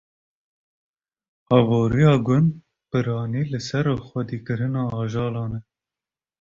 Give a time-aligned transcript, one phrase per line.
[1.57, 2.49] Aborîya gund
[2.89, 5.59] piranî li ser xwedîkirina ajalan e.